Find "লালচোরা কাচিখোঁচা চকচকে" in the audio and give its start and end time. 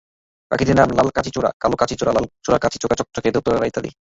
2.11-3.29